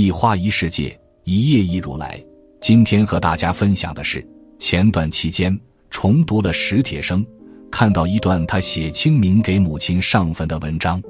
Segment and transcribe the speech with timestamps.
[0.00, 2.18] 一花一世界，一叶一如来。
[2.58, 4.26] 今天和大家分享的是
[4.58, 5.54] 前段期间
[5.90, 7.22] 重读了史铁生，
[7.70, 11.02] 看到一段他写清明给母亲上坟的文章。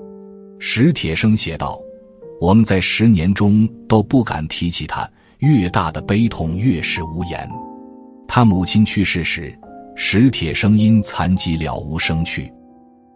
[0.59, 1.81] 史铁生写道
[2.43, 7.49] ：“我们在十年中都不敢提起他，越大的悲痛越是无言。”
[8.27, 9.57] 他母亲去世时，
[9.95, 12.53] 史铁生因残疾了无生趣，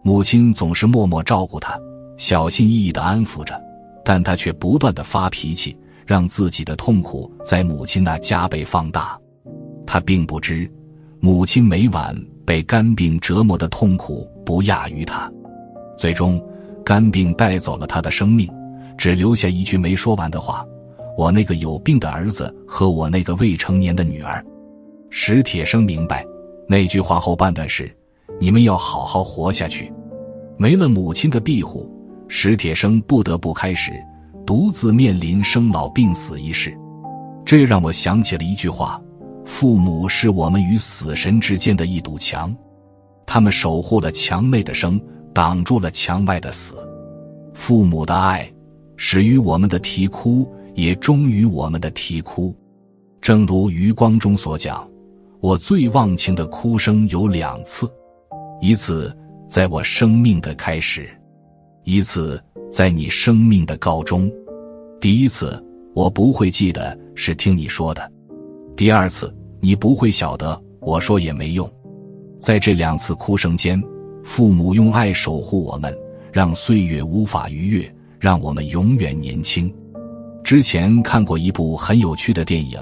[0.03, 1.77] 母亲总是默默照顾他，
[2.15, 3.61] 小心翼翼的安抚着，
[4.05, 5.75] 但他却不断的发脾气。
[6.05, 9.19] 让自己的痛苦在母亲那加倍放大，
[9.87, 10.71] 他并不知，
[11.19, 12.15] 母亲每晚
[12.45, 15.27] 被肝病折磨的痛苦不亚于他。
[15.97, 16.39] 最终，
[16.85, 18.47] 肝病带走了他的生命，
[18.99, 20.63] 只留下一句没说完的话
[21.17, 24.45] ：“我那个有病的儿子和我那个未成年的女儿。”
[25.09, 26.23] 史铁生明白，
[26.67, 27.91] 那句话后半段是
[28.39, 29.91] ：“你们要好好活下去。”
[30.55, 31.91] 没了母亲的庇护，
[32.37, 33.93] 史铁生不得不开始。
[34.45, 36.77] 独自面临生老病死一事，
[37.45, 39.01] 这让我想起了一句话
[39.45, 42.53] ：“父母是我们与死神之间的一堵墙，
[43.25, 44.99] 他们守护了墙内的生，
[45.33, 46.75] 挡住了墙外的死。
[47.53, 48.51] 父母的爱
[48.97, 52.53] 始于我们的啼哭，也终于我们的啼哭。
[53.21, 54.85] 正如余光中所讲，
[55.39, 57.89] 我最忘情的哭声有两次，
[58.59, 59.15] 一次
[59.47, 61.09] 在我生命的开始，
[61.85, 62.37] 一次。”
[62.71, 64.29] 在你生命的告终，
[64.99, 68.11] 第一次我不会记得是听你说的，
[68.75, 71.71] 第二次你不会晓得我说也没用。
[72.41, 73.81] 在这两次哭声间，
[74.25, 75.95] 父母用爱守护我们，
[76.33, 79.73] 让岁月无法逾越，让我们永远年轻。
[80.43, 82.77] 之前看过一部很有趣的电影，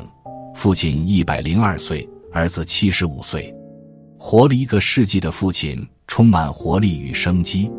[0.56, 3.54] 父亲一百零二岁，儿子七十五岁，
[4.18, 7.70] 活了一个世纪的父亲充满活力与生机。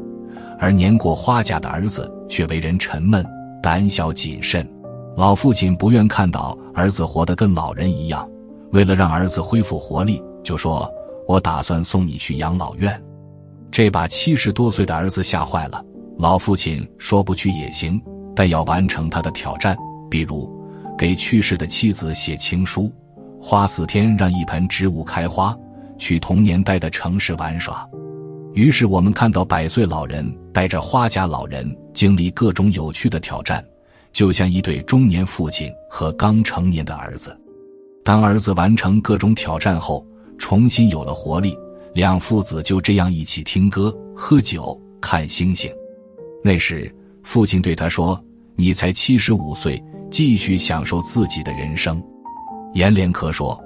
[0.58, 3.24] 而年过花甲的儿子却为人沉闷、
[3.62, 4.68] 胆小谨慎。
[5.16, 8.28] 老父亲不愿看到儿子活得跟老人一样，
[8.72, 10.90] 为了让儿子恢复活力，就说
[11.28, 13.00] ：“我打算送你去养老院。”
[13.70, 15.84] 这把七十多岁的儿子吓坏了。
[16.18, 18.00] 老父亲说：“不去也行，
[18.34, 19.76] 但要完成他的挑战，
[20.10, 20.48] 比如
[20.96, 22.92] 给去世的妻子写情书，
[23.40, 25.56] 花四天让一盆植物开花，
[25.98, 27.88] 去同年代的城市玩耍。”
[28.54, 33.64] 于是我们看到百岁老人带着花甲老人经历各种有趣的挑战，
[34.12, 37.36] 就像一对中年父亲和刚成年的儿子。
[38.04, 40.06] 当儿子完成各种挑战后，
[40.38, 41.58] 重新有了活力，
[41.94, 45.68] 两父子就这样一起听歌、喝酒、看星星。
[46.44, 46.94] 那时，
[47.24, 48.22] 父亲对他说
[48.54, 49.82] ：“你才七十五岁，
[50.12, 52.00] 继续享受自己的人生。”
[52.74, 53.60] 阎连科说：“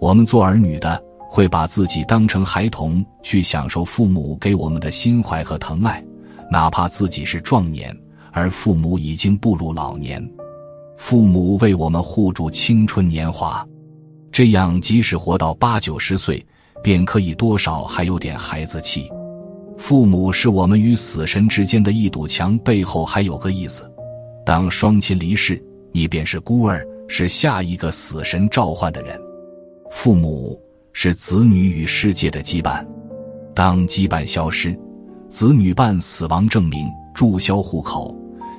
[0.00, 1.00] 我们做儿女的。”
[1.34, 6.04] 会把自己当成孩童去享受父母给我们的心怀和疼爱，
[6.50, 7.90] 哪怕自己是壮年，
[8.32, 10.22] 而父母已经步入老年。
[10.98, 13.66] 父母为我们护住青春年华，
[14.30, 16.44] 这样即使活到八九十岁，
[16.82, 19.10] 便可以多少还有点孩子气。
[19.78, 23.90] 父母是我们与死神之间的一堵墙，背后还有个意思：
[24.44, 25.58] 当双亲离世，
[25.92, 29.18] 你便是孤儿，是下一个死神召唤的人。
[29.90, 30.61] 父母。
[30.92, 32.86] 是子女与世界的羁绊，
[33.54, 34.78] 当羁绊消失，
[35.28, 38.14] 子女办死亡证明、注销户口，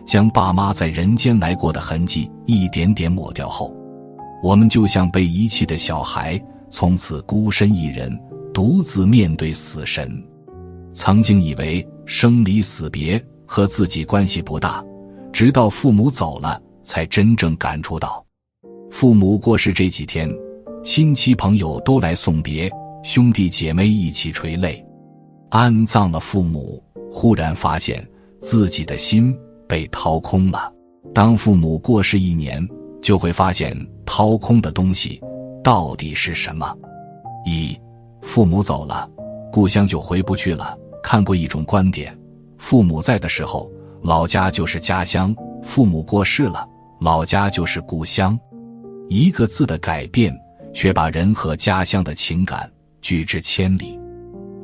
[0.06, 3.76] 将爸妈在人间来过的痕迹一点点抹掉后，
[4.42, 8.20] 我们就像被遗弃的小孩，从此孤身一人，
[8.54, 10.22] 独自面对死神。
[10.92, 14.84] 曾经以为生离死别和自己关系不大，
[15.32, 18.26] 直到父母走了，才真正感触到，
[18.90, 20.28] 父母过世这几天。
[20.84, 22.70] 亲戚朋友都来送别，
[23.04, 24.86] 兄弟姐妹一起垂泪，
[25.50, 26.84] 安葬了父母。
[27.10, 28.06] 忽然发现
[28.42, 29.34] 自己的心
[29.68, 30.74] 被掏空了。
[31.14, 32.68] 当父母过世一年，
[33.02, 33.74] 就会发现
[34.06, 35.22] 掏空的东西
[35.64, 36.76] 到底是什么。
[37.46, 37.80] 一，
[38.22, 39.10] 父母走了，
[39.54, 40.78] 故乡就回不去了。
[41.02, 42.18] 看过一种观点：
[42.58, 43.72] 父母在的时候，
[44.02, 46.68] 老家就是家乡；父母过世了，
[47.00, 48.38] 老家就是故乡。
[49.08, 50.38] 一个字的改变。
[50.74, 52.70] 却把人和家乡的情感
[53.02, 54.00] 拒之千里。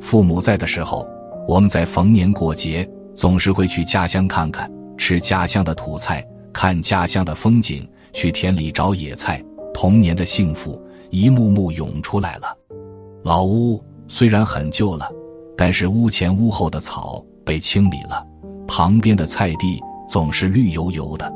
[0.01, 1.07] 父母在的时候，
[1.47, 9.43] 我们在逢年过节总是会去家乡看看，吃家乡的土菜，看家乡的风景，去田里找野菜。
[9.73, 12.57] 童年的幸福一幕幕涌出来了。
[13.23, 15.09] 老屋虽然很旧了，
[15.55, 18.25] 但是屋前屋后的草被清理了，
[18.67, 19.79] 旁边的菜地
[20.09, 21.31] 总是绿油油的。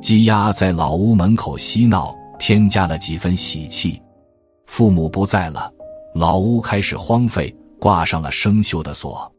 [0.00, 2.14] 鸡鸭在老屋门口嬉闹。
[2.44, 4.02] 添加了几分喜气，
[4.66, 5.72] 父母不在了，
[6.12, 9.32] 老屋开始荒废，挂上了生锈的锁，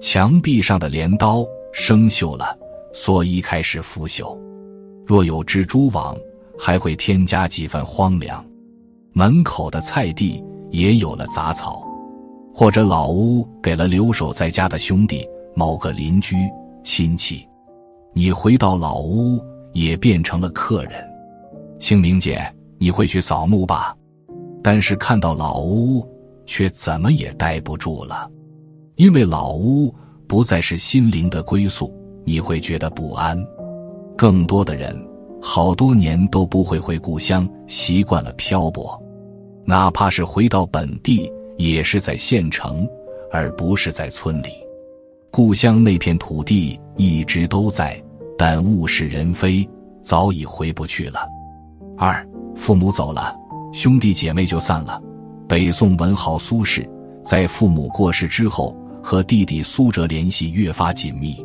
[0.00, 2.56] 墙壁上的镰刀生锈了，
[2.94, 4.38] 蓑衣开始腐朽，
[5.04, 6.16] 若有蜘蛛网，
[6.56, 8.46] 还会添加几分荒凉。
[9.12, 10.40] 门口的菜地
[10.70, 11.84] 也有了杂草，
[12.54, 16.36] 或者老屋给了留守在家的兄弟、某个邻居、
[16.84, 17.44] 亲戚。
[18.14, 21.15] 你回到老屋，也变成了客人。
[21.78, 22.40] 清明节
[22.78, 23.94] 你会去扫墓吧？
[24.62, 26.06] 但是看到老屋，
[26.46, 28.30] 却怎么也待不住了，
[28.96, 29.94] 因为老屋
[30.26, 31.92] 不再是心灵的归宿，
[32.24, 33.38] 你会觉得不安。
[34.16, 34.96] 更多的人，
[35.40, 39.00] 好多年都不会回故乡，习惯了漂泊，
[39.64, 42.88] 哪怕是回到本地，也是在县城，
[43.30, 44.48] 而不是在村里。
[45.30, 48.02] 故乡那片土地一直都在，
[48.38, 49.68] 但物是人非，
[50.02, 51.20] 早已回不去了。
[51.98, 53.34] 二，父母走了，
[53.72, 55.02] 兄弟姐妹就散了。
[55.48, 56.88] 北宋文豪苏轼
[57.22, 61.36] 在父母过世之后，和弟弟苏辙联系越发紧密。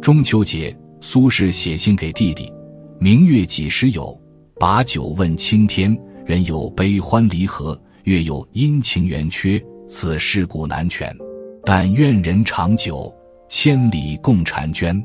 [0.00, 0.76] 中秋节。
[0.98, 2.50] 苏轼写信给弟弟
[2.98, 4.18] ：“明月几时有？
[4.58, 5.96] 把酒问青天。
[6.24, 9.62] 人有悲欢离合，月有阴晴圆缺。
[9.86, 11.14] 此事古难全。
[11.62, 13.14] 但愿人长久，
[13.46, 15.00] 千里共婵娟。”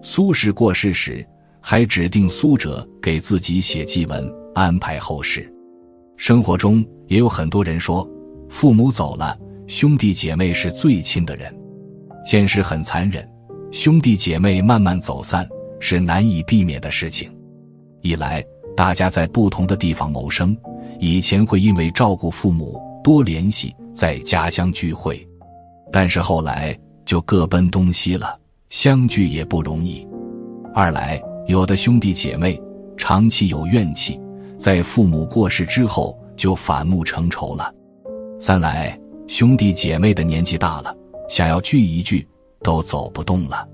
[0.00, 1.26] 苏轼过世时，
[1.68, 5.52] 还指定苏辙给自己写祭文，安排后事。
[6.16, 8.08] 生活中也有很多人说，
[8.48, 9.36] 父母走了，
[9.66, 11.52] 兄弟姐妹是最亲的人。
[12.24, 13.28] 现实很残忍。
[13.72, 15.44] 兄弟姐妹慢慢走散
[15.80, 17.36] 是难以避免的事情。
[18.00, 18.44] 一来，
[18.76, 20.56] 大家在不同的地方谋生，
[21.00, 25.16] 以前会因为照顾父母多联系，在家乡聚会；
[25.90, 30.06] 但是后来就各奔东西了，相聚也不容易。
[30.72, 32.60] 二来，有的兄弟姐妹
[32.96, 34.20] 长期有怨气，
[34.58, 37.72] 在父母过世之后就反目成仇了。
[38.38, 40.94] 三来，兄弟姐妹的年纪大了，
[41.28, 42.26] 想要聚一聚。
[42.62, 43.68] 都走不动了，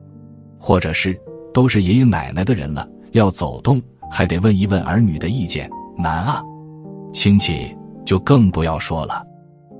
[0.58, 1.19] 或者是
[1.54, 3.80] 都是爷爷奶奶的人了，要走动
[4.10, 6.42] 还得问一问儿女的意见，难啊。
[7.10, 9.25] 亲戚就更不要说了，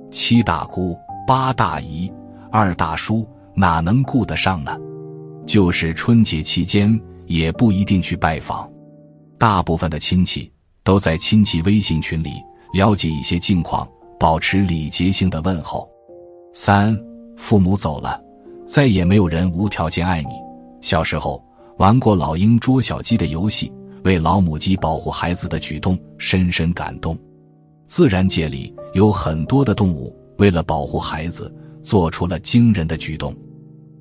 [0.09, 0.97] 七大姑
[1.27, 2.11] 八大姨
[2.49, 4.75] 二大叔哪能顾得上呢？
[5.45, 8.69] 就是春节期间也不一定去拜访，
[9.37, 10.51] 大部分的亲戚
[10.83, 12.31] 都在亲戚微信群里
[12.73, 13.87] 了解一些近况，
[14.19, 15.89] 保持礼节性的问候。
[16.53, 16.97] 三
[17.37, 18.21] 父母走了。
[18.65, 20.29] 再也没有人无条件爱你。
[20.79, 21.43] 小时候
[21.79, 23.69] 玩过老鹰捉小鸡的游戏，
[24.05, 27.17] 为老母鸡保护孩子的举动深深感动。
[27.87, 31.53] 自然界里有很多的动物为了保护孩子
[31.83, 33.35] 做出了惊人的举动，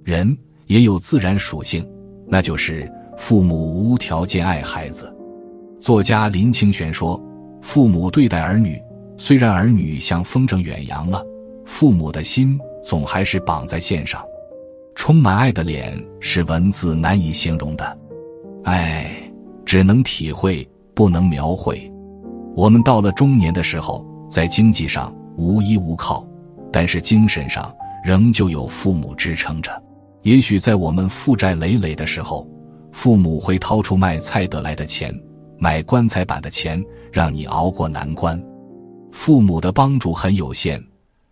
[0.04, 1.84] 人也有自然属性，
[2.28, 2.90] 那就是
[3.22, 5.16] 父母无条件爱孩子。
[5.78, 7.22] 作家林清玄说
[7.62, 8.82] ：“父母对待儿女，
[9.16, 11.24] 虽然儿女像风筝远扬了，
[11.64, 14.20] 父母的心总还是绑在线上。”
[14.96, 17.96] 充满爱的脸是文字难以形容的，
[18.64, 19.08] 爱
[19.64, 21.88] 只能体会，不能描绘。
[22.56, 26.26] 我们到了中年的时候，在经济上无依无靠，
[26.72, 27.72] 但是精神上
[28.04, 29.70] 仍旧有父母支撑着。
[30.22, 32.44] 也许在我们负债累累的时候，
[32.92, 35.12] 父母会掏出卖菜得来的钱，
[35.58, 38.40] 买棺材板的钱，让你熬过难关。
[39.10, 40.82] 父母的帮助很有限，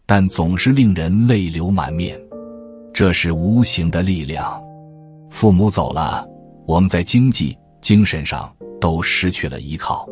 [0.06, 2.18] 但总是令人泪流满面。
[2.92, 4.60] 这是无形的力量，
[5.30, 6.26] 父母走了，
[6.66, 10.08] 我们在经济、精神上都失去了依靠。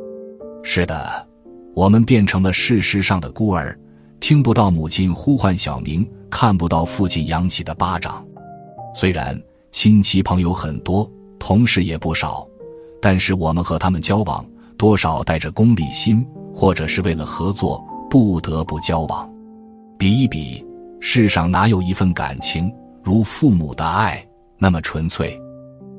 [0.63, 1.27] 是的，
[1.75, 3.79] 我们变成了事实上的孤儿，
[4.21, 8.25] 听不到母亲呼唤小名，看不到父亲扬起的巴掌。
[8.95, 9.39] 虽然
[9.73, 12.47] 亲戚朋友很多，同事也不少，
[13.01, 14.45] 但是我们和他们交往，
[14.77, 19.31] 多少带着功利心，或者是为了合作不得不交往。
[19.99, 20.65] 比一比。
[21.01, 22.69] 世上哪有一份感情
[23.05, 24.21] 如父母的爱
[24.59, 25.41] 那么纯粹？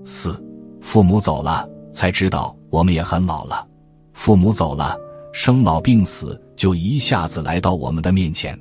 [0.03, 0.38] 四，
[0.81, 3.65] 父母走了，才知道我们也很老了。
[4.12, 4.98] 父母走了，
[5.31, 8.60] 生老病死就一下子来到我们的面前。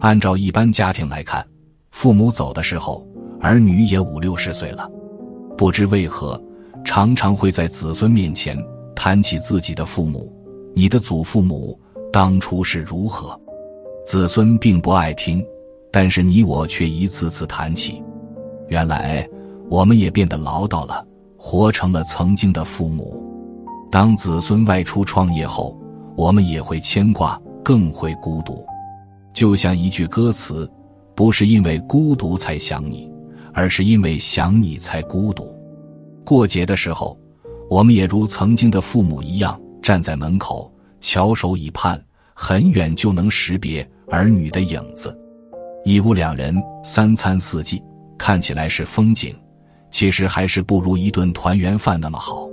[0.00, 1.46] 按照一般家庭来看，
[1.92, 3.06] 父母走的时候，
[3.40, 4.90] 儿女也五六十岁了。
[5.60, 6.42] 不知为何，
[6.86, 8.56] 常常会在子孙面前
[8.96, 10.32] 谈起自己的父母。
[10.74, 11.78] 你的祖父母
[12.10, 13.38] 当初是如何？
[14.06, 15.44] 子孙并不爱听。
[15.92, 18.02] 但是你我却一次次谈起，
[18.68, 19.28] 原来
[19.68, 23.22] 我们也变得唠叨了，活成了曾经的父母。
[23.90, 25.78] 当子孙外出创业后，
[26.16, 28.64] 我们也会牵挂，更会孤独。
[29.34, 30.66] 就像一句歌词
[31.14, 33.09] ：“不是因为孤独才想你，
[33.52, 35.54] 而是因为想你才孤独。”
[36.24, 37.18] 过节的时候，
[37.68, 42.02] 我们也如曾经的父母一样，站在门口翘首以盼，
[42.34, 45.16] 很远就能识别儿女的影子。
[45.84, 46.54] 一屋两人，
[46.84, 47.82] 三餐四季，
[48.18, 49.34] 看起来是风景，
[49.90, 52.48] 其实还是不如一顿团圆饭那么好。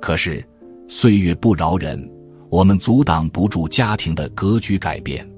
[0.00, 0.44] 可是
[0.88, 2.10] 岁月不饶人，
[2.50, 5.28] 我们阻挡不住家庭的格局改变。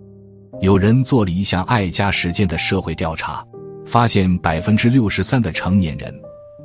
[0.61, 3.45] 有人做了一项爱家实践的社会调查，
[3.87, 6.13] 发现百分之六十三的成年人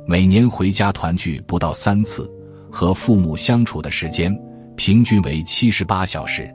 [0.04, 2.28] 每年回家团聚不到三次，
[2.68, 4.36] 和父母相处的时间
[4.76, 6.52] 平均为七十八小时。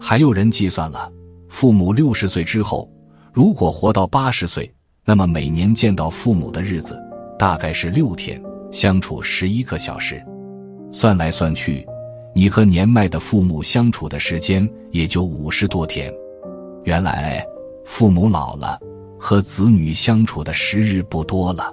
[0.00, 1.10] 还有人计算了，
[1.48, 2.90] 父母六十岁之后，
[3.32, 4.68] 如果活到八十岁，
[5.04, 6.98] 那么每年见到父母的日子
[7.38, 8.42] 大概是六天，
[8.72, 10.20] 相处十一个小时。
[10.90, 11.86] 算来算去，
[12.34, 16.12] 你和年迈的父母相处的时间也就五十多天。
[16.82, 17.46] 原来，
[17.84, 18.76] 父母老了，
[19.22, 21.72] 和子女相处的时日不多了。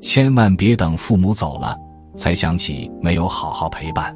[0.00, 1.78] 千万别等父母走了，
[2.16, 4.12] 才想起没有好好陪伴。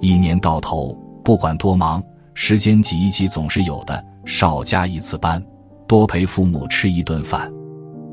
[0.00, 2.02] 一年到头，不管多忙，
[2.32, 4.02] 时间挤一挤总是有的。
[4.24, 5.44] 少加一次班，
[5.86, 7.52] 多陪父母吃一顿饭。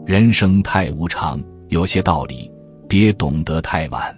[0.06, 2.52] 人生太无常，有些道理
[2.90, 4.14] 别懂得太晚。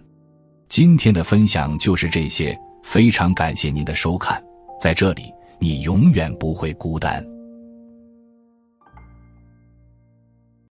[0.68, 4.44] 今天的分享就是这些，非常感谢您的收看，
[4.82, 5.32] 在这里。
[5.60, 7.24] 你永远不会孤单。